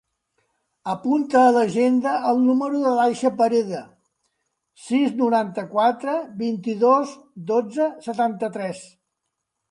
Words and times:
Apunta 0.91 1.41
a 1.47 1.49
l'agenda 1.55 2.13
el 2.29 2.39
número 2.45 2.79
de 2.85 2.93
l'Aixa 2.99 3.31
Pereda: 3.41 3.81
sis, 4.85 5.11
noranta-quatre, 5.19 6.15
vint-i-dos, 6.39 7.11
dotze, 7.53 7.91
setanta-tres. 8.07 8.83